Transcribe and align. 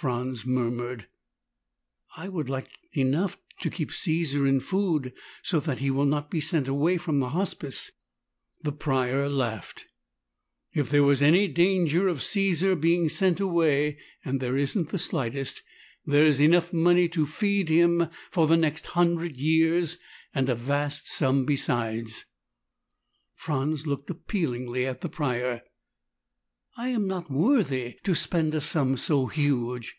Franz 0.00 0.46
murmured, 0.46 1.08
"I 2.16 2.30
would 2.30 2.48
like 2.48 2.70
enough 2.94 3.36
to 3.60 3.68
keep 3.68 3.92
Caesar 3.92 4.46
in 4.46 4.60
food, 4.60 5.12
so 5.42 5.60
that 5.60 5.80
he 5.80 5.90
will 5.90 6.06
not 6.06 6.30
be 6.30 6.40
sent 6.40 6.66
away 6.68 6.96
from 6.96 7.20
the 7.20 7.28
Hospice." 7.28 7.90
The 8.62 8.72
Prior 8.72 9.28
laughed. 9.28 9.88
"If 10.72 10.88
there 10.88 11.02
was 11.04 11.20
any 11.20 11.48
danger 11.48 12.08
of 12.08 12.22
Caesar 12.22 12.74
being 12.74 13.10
sent 13.10 13.40
away 13.40 13.98
and 14.24 14.40
there 14.40 14.56
isn't 14.56 14.88
the 14.88 14.98
slightest 14.98 15.62
there 16.06 16.24
is 16.24 16.40
enough 16.40 16.72
money 16.72 17.06
to 17.10 17.26
feed 17.26 17.68
him 17.68 18.08
for 18.30 18.46
the 18.46 18.56
next 18.56 18.86
hundred 18.96 19.36
years 19.36 19.98
and 20.34 20.48
a 20.48 20.54
vast 20.54 21.10
sum 21.10 21.44
besides." 21.44 22.24
Franz 23.34 23.86
looked 23.86 24.08
appealingly 24.08 24.86
at 24.86 25.02
the 25.02 25.10
Prior. 25.10 25.60
"I 26.76 26.88
am 26.88 27.06
not 27.08 27.28
worthy 27.30 27.96
to 28.04 28.14
spend 28.14 28.54
a 28.54 28.60
sum 28.60 28.96
so 28.96 29.26
huge!" 29.26 29.96